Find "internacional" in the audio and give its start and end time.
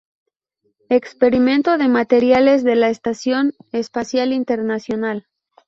4.33-5.27